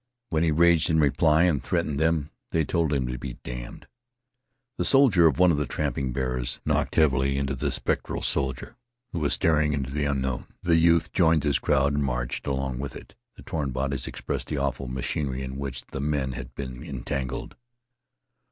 When 0.31 0.41
he 0.41 0.49
raged 0.49 0.89
in 0.89 0.99
reply 0.99 1.43
and 1.43 1.61
threatened 1.63 1.99
them, 1.99 2.31
they 2.49 2.65
told 2.65 2.91
him 2.91 3.05
to 3.05 3.19
be 3.19 3.37
damned. 3.43 3.85
The 4.77 4.83
shoulder 4.83 5.27
of 5.27 5.37
one 5.37 5.51
of 5.51 5.57
the 5.57 5.67
tramping 5.67 6.11
bearers 6.11 6.59
knocked 6.65 6.95
heavily 6.95 7.37
against 7.37 7.59
the 7.59 7.69
spectral 7.71 8.23
soldier 8.23 8.77
who 9.11 9.19
was 9.19 9.33
staring 9.33 9.73
into 9.73 9.91
the 9.91 10.05
unknown. 10.05 10.47
The 10.63 10.77
youth 10.77 11.13
joined 11.13 11.43
this 11.43 11.59
crowd 11.59 11.93
and 11.93 12.03
marched 12.03 12.47
along 12.47 12.79
with 12.79 12.95
it. 12.95 13.13
The 13.35 13.43
torn 13.43 13.69
bodies 13.69 14.07
expressed 14.07 14.47
the 14.47 14.57
awful 14.57 14.87
machinery 14.87 15.43
in 15.43 15.57
which 15.57 15.85
the 15.85 16.01
men 16.01 16.31
had 16.31 16.55
been 16.55 16.81
entangled. 16.83 17.55